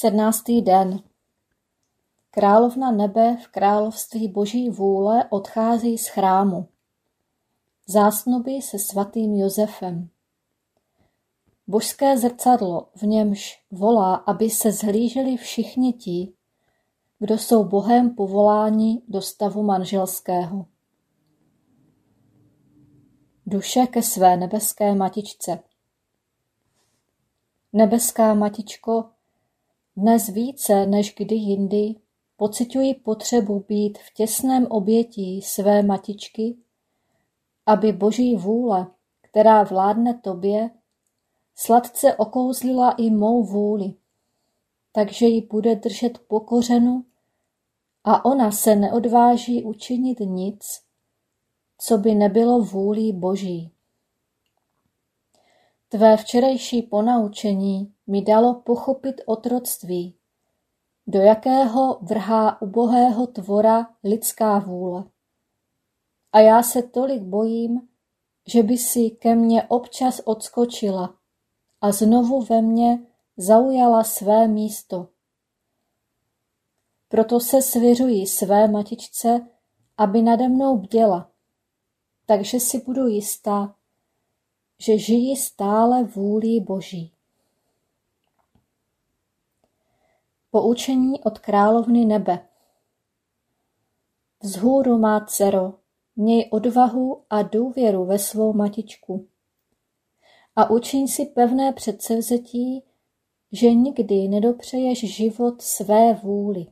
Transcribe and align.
Sednáctý 0.00 0.62
den 0.62 1.02
Královna 2.30 2.90
nebe 2.90 3.36
v 3.36 3.48
království 3.48 4.28
boží 4.28 4.70
vůle 4.70 5.24
odchází 5.30 5.98
z 5.98 6.08
chrámu. 6.08 6.68
Zásnuby 7.86 8.62
se 8.62 8.78
svatým 8.78 9.34
Josefem. 9.34 10.08
Božské 11.66 12.18
zrcadlo, 12.18 12.88
v 12.94 13.02
němž 13.02 13.64
volá, 13.70 14.14
aby 14.14 14.50
se 14.50 14.72
zhlíželi 14.72 15.36
všichni 15.36 15.92
ti, 15.92 16.32
kdo 17.18 17.38
jsou 17.38 17.64
Bohem 17.64 18.14
povoláni 18.14 19.02
do 19.08 19.22
stavu 19.22 19.62
manželského. 19.62 20.66
Duše 23.46 23.86
ke 23.86 24.02
své 24.02 24.36
nebeské 24.36 24.94
matičce. 24.94 25.62
Nebeská 27.72 28.34
matičko, 28.34 29.10
dnes 30.00 30.28
více 30.28 30.86
než 30.86 31.14
kdy 31.18 31.34
jindy 31.34 31.94
pociťuji 32.36 32.94
potřebu 32.94 33.64
být 33.68 33.98
v 33.98 34.14
těsném 34.14 34.66
obětí 34.66 35.42
své 35.42 35.82
matičky, 35.82 36.56
aby 37.66 37.92
boží 37.92 38.36
vůle, 38.36 38.86
která 39.20 39.62
vládne 39.62 40.14
tobě, 40.14 40.70
sladce 41.54 42.14
okouzlila 42.14 42.90
i 42.90 43.10
mou 43.10 43.42
vůli, 43.42 43.94
takže 44.92 45.26
ji 45.26 45.46
bude 45.46 45.74
držet 45.74 46.18
pokořenu 46.18 47.04
a 48.04 48.24
ona 48.24 48.52
se 48.52 48.76
neodváží 48.76 49.64
učinit 49.64 50.20
nic, 50.20 50.64
co 51.78 51.98
by 51.98 52.14
nebylo 52.14 52.60
vůlí 52.60 53.12
Boží. 53.12 53.72
Tvé 55.88 56.16
včerejší 56.16 56.82
ponaučení 56.82 57.92
mi 58.10 58.22
dalo 58.22 58.54
pochopit 58.54 59.20
otroctví, 59.26 60.16
do 61.06 61.20
jakého 61.20 61.98
vrhá 62.02 62.62
ubohého 62.62 63.26
tvora 63.26 63.90
lidská 64.04 64.58
vůle. 64.58 65.04
A 66.32 66.40
já 66.40 66.62
se 66.62 66.82
tolik 66.82 67.22
bojím, 67.22 67.88
že 68.46 68.62
by 68.62 68.78
si 68.78 69.10
ke 69.10 69.34
mně 69.34 69.62
občas 69.62 70.20
odskočila 70.24 71.18
a 71.80 71.92
znovu 71.92 72.42
ve 72.42 72.62
mně 72.62 73.06
zaujala 73.36 74.04
své 74.04 74.48
místo. 74.48 75.08
Proto 77.08 77.40
se 77.40 77.62
svěřuji 77.62 78.26
své 78.26 78.68
matičce, 78.68 79.48
aby 79.96 80.22
nade 80.22 80.48
mnou 80.48 80.78
bděla, 80.78 81.30
takže 82.26 82.60
si 82.60 82.78
budu 82.78 83.06
jistá, 83.06 83.74
že 84.78 84.98
žijí 84.98 85.36
stále 85.36 86.04
vůlí 86.04 86.60
Boží. 86.60 87.19
Poučení 90.52 91.20
od 91.20 91.38
královny 91.38 92.04
nebe 92.04 92.48
Vzhůru 94.42 94.98
má 94.98 95.26
dcero, 95.26 95.74
měj 96.16 96.48
odvahu 96.52 97.22
a 97.30 97.42
důvěru 97.42 98.04
ve 98.04 98.18
svou 98.18 98.52
matičku. 98.52 99.28
A 100.56 100.70
učiň 100.70 101.08
si 101.08 101.26
pevné 101.26 101.72
předsevzetí, 101.72 102.84
že 103.52 103.74
nikdy 103.74 104.28
nedopřeješ 104.28 105.14
život 105.16 105.62
své 105.62 106.14
vůli. 106.14 106.66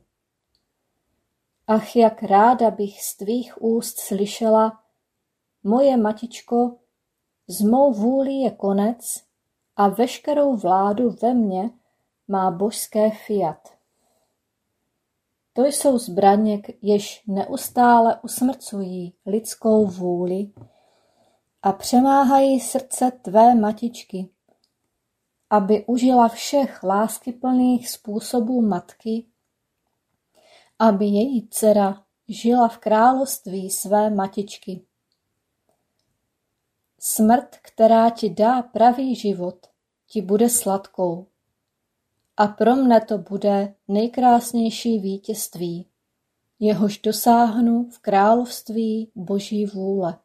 Ach, 1.67 1.95
jak 1.95 2.23
ráda 2.23 2.71
bych 2.71 3.03
z 3.03 3.17
tvých 3.17 3.61
úst 3.61 3.99
slyšela, 3.99 4.79
moje 5.63 5.97
matičko, 5.97 6.75
z 7.47 7.61
mou 7.61 7.93
vůli 7.93 8.33
je 8.33 8.51
konec 8.51 9.23
a 9.75 9.89
veškerou 9.89 10.55
vládu 10.55 11.15
ve 11.21 11.33
mně 11.33 11.69
má 12.29 12.51
božské 12.51 13.11
fiat. 13.11 13.69
To 15.53 15.65
jsou 15.65 15.97
zbraně, 15.97 16.61
jež 16.81 17.23
neustále 17.27 18.19
usmrcují 18.23 19.13
lidskou 19.25 19.87
vůli 19.87 20.51
a 21.63 21.71
přemáhají 21.71 22.59
srdce 22.59 23.11
tvé 23.21 23.55
matičky, 23.55 24.29
aby 25.49 25.85
užila 25.85 26.27
všech 26.27 26.83
láskyplných 26.83 27.89
způsobů 27.89 28.61
matky, 28.61 29.25
aby 30.79 31.05
její 31.05 31.47
dcera 31.47 32.03
žila 32.27 32.67
v 32.67 32.77
království 32.77 33.69
své 33.69 34.09
matičky. 34.09 34.85
Smrt, 36.99 37.57
která 37.61 38.09
ti 38.09 38.29
dá 38.29 38.61
pravý 38.61 39.15
život, 39.15 39.67
ti 40.07 40.21
bude 40.21 40.49
sladkou. 40.49 41.27
A 42.39 42.47
pro 42.47 42.75
mne 42.75 43.01
to 43.01 43.17
bude 43.17 43.75
nejkrásnější 43.87 44.99
vítězství, 44.99 45.87
jehož 46.59 46.97
dosáhnu 46.97 47.89
v 47.89 47.99
království 47.99 49.11
Boží 49.15 49.65
vůle. 49.65 50.17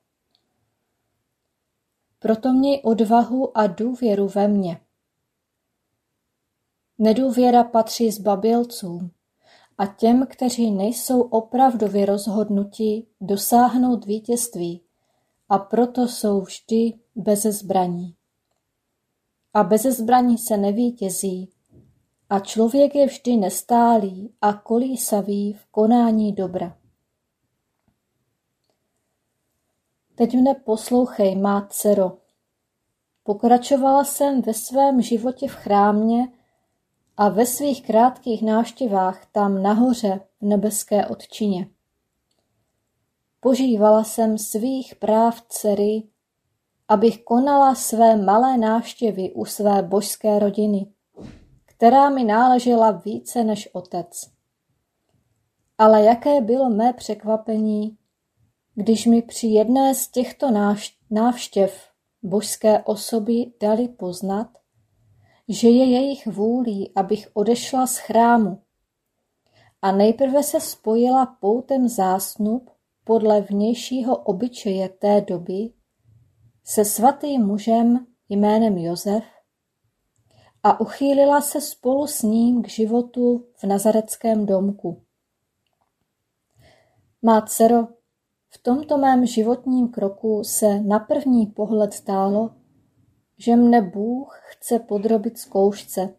Proto 2.18 2.52
měj 2.52 2.80
odvahu 2.84 3.58
a 3.58 3.66
důvěru 3.66 4.28
ve 4.28 4.48
mně. 4.48 4.80
Nedůvěra 6.98 7.64
patří 7.64 8.12
s 8.12 8.20
babilcům 8.20 9.10
a 9.78 9.86
těm, 9.86 10.26
kteří 10.26 10.70
nejsou 10.70 11.20
opravdově 11.20 12.06
rozhodnutí 12.06 13.06
dosáhnout 13.20 14.04
vítězství 14.04 14.80
a 15.48 15.58
proto 15.58 16.08
jsou 16.08 16.40
vždy 16.40 16.92
beze 17.14 17.52
zbraní. 17.52 18.14
A 19.54 19.62
beze 19.62 19.92
zbraní 19.92 20.38
se 20.38 20.56
nevítězí, 20.56 21.53
a 22.30 22.40
člověk 22.40 22.94
je 22.94 23.06
vždy 23.06 23.36
nestálý 23.36 24.34
a 24.40 24.52
kolísavý 24.52 25.52
v 25.52 25.66
konání 25.66 26.32
dobra. 26.32 26.76
Teď 30.14 30.34
mne 30.34 30.54
poslouchej, 30.54 31.36
má 31.36 31.66
dcero. 31.70 32.18
Pokračovala 33.22 34.04
jsem 34.04 34.42
ve 34.42 34.54
svém 34.54 35.02
životě 35.02 35.48
v 35.48 35.54
chrámě 35.54 36.28
a 37.16 37.28
ve 37.28 37.46
svých 37.46 37.86
krátkých 37.86 38.42
návštěvách 38.42 39.26
tam 39.32 39.62
nahoře 39.62 40.20
v 40.40 40.44
nebeské 40.44 41.06
odčině. 41.06 41.68
Požívala 43.40 44.04
jsem 44.04 44.38
svých 44.38 44.94
práv 44.96 45.42
dcery, 45.48 46.02
abych 46.88 47.24
konala 47.24 47.74
své 47.74 48.16
malé 48.16 48.58
návštěvy 48.58 49.32
u 49.32 49.44
své 49.44 49.82
božské 49.82 50.38
rodiny, 50.38 50.93
která 51.76 52.10
mi 52.10 52.24
náležela 52.24 52.90
více 52.90 53.44
než 53.44 53.68
otec. 53.72 54.30
Ale 55.78 56.02
jaké 56.02 56.40
bylo 56.40 56.70
mé 56.70 56.92
překvapení, 56.92 57.98
když 58.74 59.06
mi 59.06 59.22
při 59.22 59.46
jedné 59.46 59.94
z 59.94 60.08
těchto 60.08 60.50
návštěv 61.10 61.88
božské 62.22 62.82
osoby 62.82 63.52
dali 63.60 63.88
poznat, 63.88 64.48
že 65.48 65.68
je 65.68 65.84
jejich 65.84 66.26
vůlí, 66.26 66.92
abych 66.96 67.28
odešla 67.34 67.86
z 67.86 67.98
chrámu. 67.98 68.62
A 69.82 69.92
nejprve 69.92 70.42
se 70.42 70.60
spojila 70.60 71.26
poutem 71.40 71.88
zásnub 71.88 72.70
podle 73.04 73.40
vnějšího 73.40 74.16
obyčeje 74.16 74.88
té 74.88 75.20
doby 75.20 75.70
se 76.64 76.84
svatým 76.84 77.46
mužem 77.46 78.06
jménem 78.28 78.78
Josef 78.78 79.24
a 80.64 80.80
uchýlila 80.80 81.40
se 81.40 81.60
spolu 81.60 82.06
s 82.06 82.22
ním 82.22 82.62
k 82.62 82.68
životu 82.68 83.46
v 83.56 83.64
nazareckém 83.64 84.46
domku. 84.46 85.02
Má 87.22 87.40
dcero, 87.40 87.88
v 88.50 88.58
tomto 88.62 88.98
mém 88.98 89.26
životním 89.26 89.88
kroku 89.88 90.44
se 90.44 90.80
na 90.80 90.98
první 90.98 91.46
pohled 91.46 91.94
zdálo, 91.94 92.50
že 93.38 93.56
mne 93.56 93.82
Bůh 93.82 94.40
chce 94.50 94.78
podrobit 94.78 95.38
zkoušce. 95.38 96.14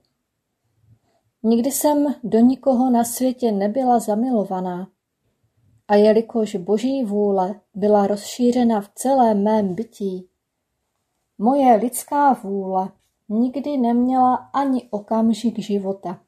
Nikdy 1.43 1.71
jsem 1.71 2.15
do 2.23 2.39
nikoho 2.39 2.89
na 2.89 3.03
světě 3.03 3.51
nebyla 3.51 3.99
zamilovaná 3.99 4.87
a 5.87 5.95
jelikož 5.95 6.55
boží 6.55 7.03
vůle 7.03 7.61
byla 7.73 8.07
rozšířena 8.07 8.81
v 8.81 8.89
celém 8.95 9.43
mém 9.43 9.75
bytí, 9.75 10.29
moje 11.37 11.75
lidská 11.75 12.33
vůle 12.33 12.91
nikdy 13.29 13.77
neměla 13.77 14.35
ani 14.35 14.87
okamžik 14.89 15.59
života. 15.59 16.21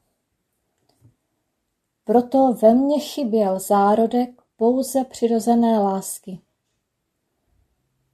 Proto 2.04 2.52
ve 2.52 2.74
mně 2.74 3.00
chyběl 3.00 3.58
zárodek 3.58 4.42
pouze 4.56 5.04
přirozené 5.04 5.78
lásky. 5.78 6.40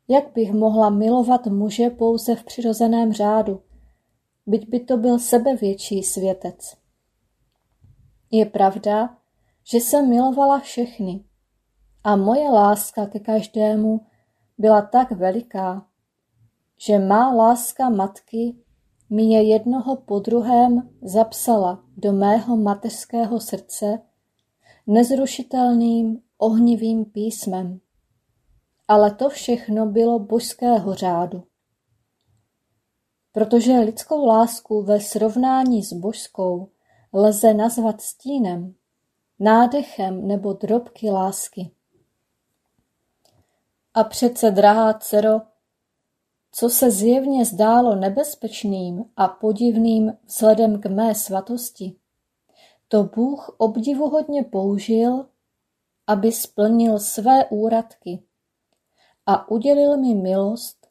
Jak 0.08 0.32
bych 0.32 0.52
mohla 0.52 0.90
milovat 0.90 1.46
muže 1.46 1.90
pouze 1.90 2.36
v 2.36 2.44
přirozeném 2.44 3.12
řádu, 3.12 3.62
byť 4.46 4.68
by 4.68 4.80
to 4.80 4.96
byl 4.96 5.18
sebevětší 5.18 6.02
světec? 6.02 6.76
Je 8.30 8.46
pravda, 8.46 9.16
že 9.64 9.78
jsem 9.78 10.08
milovala 10.08 10.60
všechny 10.60 11.24
a 12.04 12.16
moje 12.16 12.50
láska 12.50 13.06
ke 13.06 13.20
každému 13.20 14.06
byla 14.58 14.82
tak 14.82 15.10
veliká, 15.10 15.86
že 16.78 16.98
má 16.98 17.34
láska 17.34 17.88
matky 17.88 18.63
mi 19.10 19.32
je 19.32 19.42
jednoho 19.42 19.96
po 19.96 20.18
druhém 20.18 20.90
zapsala 21.02 21.84
do 21.96 22.12
mého 22.12 22.56
mateřského 22.56 23.40
srdce 23.40 24.02
nezrušitelným 24.86 26.20
ohnivým 26.38 27.04
písmem. 27.04 27.80
Ale 28.88 29.14
to 29.14 29.28
všechno 29.28 29.86
bylo 29.86 30.18
božského 30.18 30.94
řádu. 30.94 31.44
Protože 33.32 33.78
lidskou 33.78 34.26
lásku 34.26 34.82
ve 34.82 35.00
srovnání 35.00 35.82
s 35.82 35.92
božskou 35.92 36.68
lze 37.12 37.54
nazvat 37.54 38.00
stínem, 38.00 38.74
nádechem 39.38 40.28
nebo 40.28 40.52
drobky 40.52 41.10
lásky. 41.10 41.70
A 43.94 44.04
přece, 44.04 44.50
drahá 44.50 44.92
dcero, 44.92 45.40
co 46.56 46.68
se 46.68 46.90
zjevně 46.90 47.44
zdálo 47.44 47.94
nebezpečným 47.94 49.04
a 49.16 49.28
podivným 49.28 50.12
vzhledem 50.24 50.80
k 50.80 50.86
mé 50.86 51.14
svatosti, 51.14 51.96
to 52.88 53.04
Bůh 53.04 53.54
obdivuhodně 53.58 54.44
použil, 54.44 55.26
aby 56.06 56.32
splnil 56.32 56.98
své 56.98 57.44
úradky 57.44 58.22
a 59.26 59.50
udělil 59.50 59.96
mi 59.96 60.14
milost, 60.14 60.86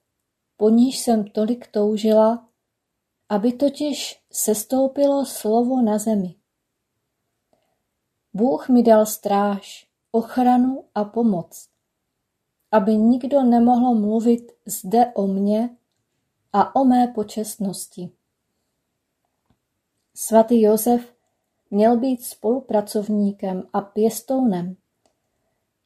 po 0.57 0.69
níž 0.69 0.99
jsem 0.99 1.27
tolik 1.27 1.67
toužila, 1.67 2.47
aby 3.29 3.53
totiž 3.53 4.21
sestoupilo 4.31 5.25
slovo 5.25 5.81
na 5.81 5.97
zemi. 5.97 6.35
Bůh 8.33 8.69
mi 8.69 8.83
dal 8.83 9.05
stráž, 9.05 9.87
ochranu 10.11 10.85
a 10.95 11.03
pomoc, 11.03 11.67
aby 12.73 12.95
nikdo 12.97 13.43
nemohl 13.43 13.95
mluvit 13.95 14.51
zde 14.65 15.05
o 15.13 15.27
mně 15.27 15.69
a 16.53 16.75
o 16.75 16.85
mé 16.85 17.07
počestnosti. 17.07 18.09
Svatý 20.15 20.61
Josef 20.61 21.13
měl 21.71 21.97
být 21.97 22.23
spolupracovníkem 22.23 23.63
a 23.73 23.81
pěstounem, 23.81 24.75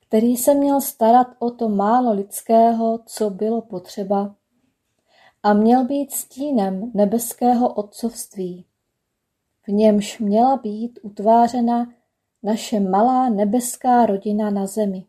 který 0.08 0.38
se 0.38 0.54
měl 0.54 0.82
starat 0.82 1.28
o 1.40 1.52
to 1.52 1.70
málo 1.70 2.14
lidského, 2.14 3.00
co 3.06 3.30
bylo 3.30 3.62
potřeba, 3.62 4.36
a 5.44 5.54
měl 5.54 5.86
být 5.86 6.12
stínem 6.12 6.92
nebeského 6.94 7.74
otcovství. 7.74 8.66
V 9.64 9.68
němž 9.68 10.20
měla 10.20 10.58
být 10.58 11.00
utvářena 11.02 11.94
naše 12.44 12.80
malá 12.80 13.30
nebeská 13.30 14.06
rodina 14.06 14.50
na 14.50 14.66
zemi. 14.66 15.06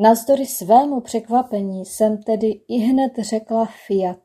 Nazdory 0.00 0.46
svému 0.46 1.00
překvapení 1.00 1.84
jsem 1.84 2.22
tedy 2.22 2.46
i 2.68 2.78
hned 2.78 3.12
řekla 3.18 3.68
fiat, 3.86 4.20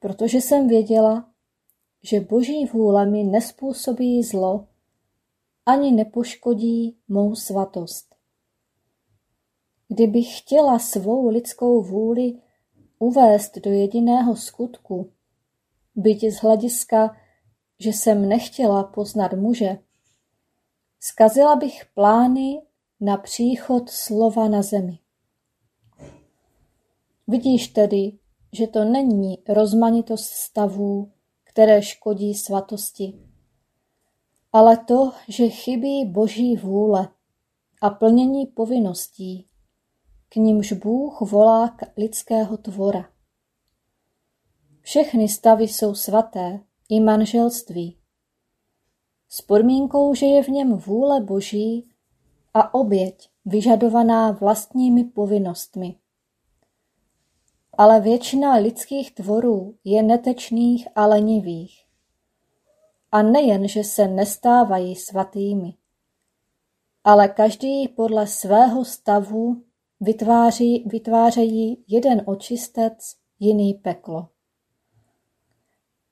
protože 0.00 0.40
jsem 0.40 0.68
věděla, 0.68 1.30
že 2.02 2.20
boží 2.20 2.66
vůle 2.66 3.06
mi 3.06 3.24
nespůsobí 3.24 4.22
zlo 4.22 4.66
ani 5.66 5.92
nepoškodí 5.92 6.98
mou 7.08 7.34
svatost. 7.34 8.14
Kdybych 9.88 10.38
chtěla 10.38 10.78
svou 10.78 11.28
lidskou 11.28 11.82
vůli 11.82 12.38
uvést 12.98 13.58
do 13.58 13.70
jediného 13.70 14.36
skutku, 14.36 15.12
byť 15.94 16.32
z 16.32 16.36
hlediska, 16.36 17.16
že 17.78 17.90
jsem 17.90 18.28
nechtěla 18.28 18.84
poznat 18.84 19.32
muže, 19.32 19.78
skazila 21.00 21.56
bych 21.56 21.86
plány 21.94 22.62
na 23.00 23.16
příchod 23.16 23.90
slova 23.90 24.48
na 24.48 24.62
zemi. 24.62 24.98
Vidíš 27.26 27.68
tedy, 27.68 28.18
že 28.52 28.66
to 28.66 28.84
není 28.84 29.38
rozmanitost 29.48 30.24
stavů, 30.24 31.12
které 31.44 31.82
škodí 31.82 32.34
svatosti, 32.34 33.20
ale 34.52 34.76
to, 34.76 35.12
že 35.28 35.48
chybí 35.48 36.04
boží 36.04 36.56
vůle 36.56 37.08
a 37.82 37.90
plnění 37.90 38.46
povinností, 38.46 39.46
k 40.28 40.36
nímž 40.36 40.72
Bůh 40.72 41.20
volá 41.20 41.76
lidského 41.96 42.56
tvora. 42.56 43.10
Všechny 44.80 45.28
stavy 45.28 45.64
jsou 45.64 45.94
svaté, 45.94 46.60
i 46.88 47.00
manželství. 47.00 47.98
S 49.28 49.40
podmínkou, 49.40 50.14
že 50.14 50.26
je 50.26 50.42
v 50.42 50.48
něm 50.48 50.72
vůle 50.76 51.20
Boží 51.20 51.89
a 52.54 52.74
oběť 52.74 53.30
vyžadovaná 53.44 54.30
vlastními 54.30 55.04
povinnostmi. 55.04 55.96
Ale 57.72 58.00
většina 58.00 58.54
lidských 58.54 59.14
tvorů 59.14 59.74
je 59.84 60.02
netečných 60.02 60.88
a 60.94 61.06
lenivých. 61.06 61.84
A 63.12 63.22
nejen, 63.22 63.68
že 63.68 63.84
se 63.84 64.08
nestávají 64.08 64.96
svatými, 64.96 65.74
ale 67.04 67.28
každý 67.28 67.88
podle 67.88 68.26
svého 68.26 68.84
stavu 68.84 69.62
vytváří, 70.00 70.84
vytvářejí 70.86 71.84
jeden 71.88 72.22
očistec, 72.26 73.16
jiný 73.38 73.74
peklo. 73.74 74.28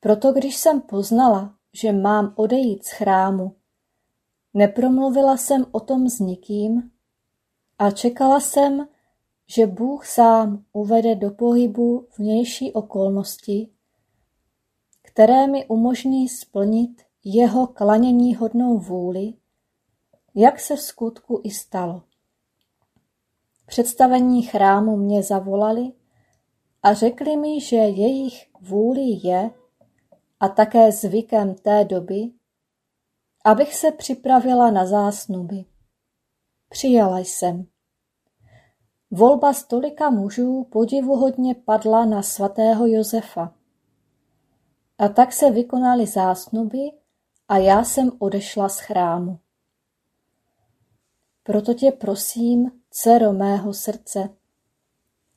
Proto 0.01 0.33
když 0.33 0.57
jsem 0.57 0.81
poznala, 0.81 1.55
že 1.73 1.93
mám 1.93 2.33
odejít 2.37 2.85
z 2.85 2.91
chrámu, 2.91 3.55
nepromluvila 4.55 5.37
jsem 5.37 5.67
o 5.73 5.81
tom 5.81 6.09
s 6.09 6.19
nikým 6.19 6.91
a 7.79 7.91
čekala 7.91 8.41
jsem, 8.41 8.89
že 9.47 9.67
Bůh 9.67 10.07
sám 10.07 10.65
uvede 10.73 11.15
do 11.15 11.31
pohybu 11.31 12.09
vnější 12.19 12.73
okolnosti, 12.73 13.71
které 15.03 15.47
mi 15.47 15.67
umožní 15.67 16.29
splnit 16.29 17.03
jeho 17.25 17.67
klanění 17.67 18.35
hodnou 18.35 18.79
vůli, 18.79 19.35
jak 20.35 20.61
se 20.61 20.77
v 20.77 20.81
skutku 20.81 21.41
i 21.45 21.51
stalo. 21.51 22.03
Představení 23.67 24.43
chrámu 24.43 24.97
mě 24.97 25.23
zavolali 25.23 25.93
a 26.83 26.95
řekli 26.95 27.37
mi, 27.37 27.61
že 27.61 27.77
jejich 27.77 28.47
vůli 28.61 29.27
je 29.27 29.51
a 30.41 30.49
také 30.49 30.93
zvykem 30.93 31.55
té 31.55 31.85
doby, 31.85 32.31
abych 33.49 33.75
se 33.75 33.93
připravila 33.93 34.71
na 34.71 34.87
zásnuby. 34.87 35.65
Přijala 36.69 37.19
jsem. 37.19 37.67
Volba 39.11 39.53
stolika 39.53 40.11
mužů 40.11 40.65
podivuhodně 40.65 41.55
padla 41.55 42.05
na 42.05 42.23
svatého 42.23 42.87
Josefa. 42.87 43.55
A 44.99 45.09
tak 45.09 45.33
se 45.33 45.51
vykonaly 45.51 46.07
zásnuby 46.07 46.79
a 47.49 47.57
já 47.57 47.85
jsem 47.85 48.11
odešla 48.19 48.69
z 48.69 48.79
chrámu. 48.79 49.39
Proto 51.43 51.75
tě 51.75 51.93
prosím, 51.93 52.71
dcero 52.91 53.33
mého 53.33 53.75
srdce, 53.75 54.29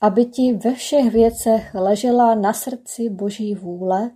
aby 0.01 0.25
ti 0.25 0.53
ve 0.53 0.74
všech 0.74 1.12
věcech 1.12 1.75
ležela 1.75 2.36
na 2.36 2.53
srdci 2.53 3.10
Boží 3.10 3.56
vůle, 3.56 4.12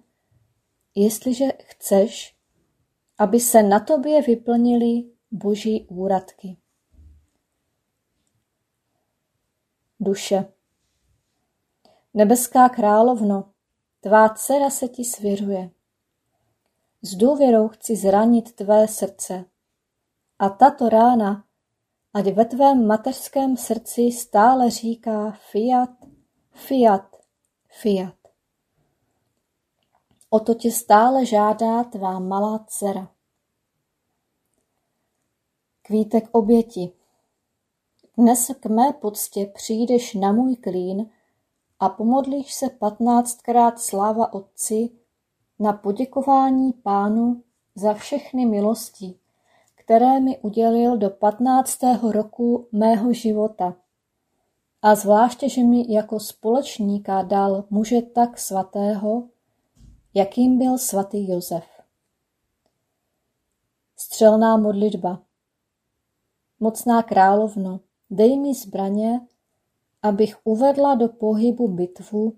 jestliže 0.96 1.46
chceš, 1.64 2.35
aby 3.18 3.40
se 3.40 3.64
na 3.64 3.80
tobě 3.80 4.22
vyplnily 4.22 5.04
Boží 5.32 5.88
úradky. 5.90 6.58
Duše 10.00 10.46
Nebeská 12.14 12.70
královno, 12.70 13.52
tvá 14.00 14.30
dcera 14.30 14.70
se 14.70 14.88
ti 14.88 15.06
svěřuje. 15.06 15.72
S 17.02 17.16
důvěrou 17.16 17.68
chci 17.68 17.96
zranit 17.96 18.56
tvé 18.56 18.88
srdce. 18.88 19.46
A 20.40 20.50
tato 20.50 20.90
rána 20.90 21.46
ať 22.14 22.34
ve 22.34 22.46
tvém 22.46 22.88
mateřském 22.88 23.58
srdci 23.58 24.02
stále 24.02 24.70
říká 24.70 25.32
fiat, 25.32 25.90
fiat, 26.52 27.16
fiat. 27.82 28.25
O 30.30 30.40
to 30.40 30.54
tě 30.54 30.72
stále 30.72 31.26
žádá 31.26 31.84
tvá 31.84 32.20
malá 32.20 32.66
dcera. 32.68 33.08
Kvítek 35.82 36.30
oběti. 36.32 36.92
Dnes 38.18 38.52
k 38.60 38.66
mé 38.66 38.94
poctě 38.94 39.52
přijdeš 39.54 40.14
na 40.14 40.32
můj 40.32 40.56
klín 40.56 41.10
a 41.80 41.90
pomodlíš 41.90 42.54
se 42.54 42.70
patnáctkrát 42.70 43.80
sláva 43.80 44.34
Otci 44.34 44.90
na 45.60 45.74
poděkování 45.74 46.74
Pánu 46.74 47.44
za 47.76 47.94
všechny 47.94 48.46
milosti, 48.46 49.16
které 49.76 50.20
mi 50.20 50.38
udělil 50.38 50.98
do 50.98 51.10
patnáctého 51.10 52.12
roku 52.12 52.68
mého 52.72 53.14
života. 53.14 53.76
A 54.82 54.96
zvláště, 54.96 55.50
že 55.50 55.64
mi 55.64 55.94
jako 55.94 56.20
společníka 56.20 57.22
dal 57.22 57.64
muže 57.70 58.02
tak 58.02 58.40
svatého, 58.40 59.24
jakým 60.16 60.58
byl 60.58 60.78
svatý 60.78 61.30
Josef. 61.30 61.66
Střelná 63.98 64.58
modlitba 64.58 65.22
Mocná 66.60 67.04
královno, 67.04 67.80
dej 68.10 68.40
mi 68.40 68.54
zbraně, 68.54 69.22
abych 70.02 70.38
uvedla 70.44 70.96
do 70.96 71.08
pohybu 71.10 71.68
bitvu 71.68 72.38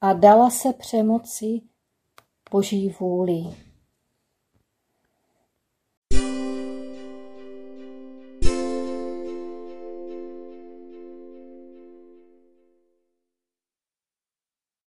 a 0.00 0.12
dala 0.12 0.50
se 0.50 0.72
přemoci 0.72 1.60
Boží 2.50 2.88
vůli. 3.00 3.65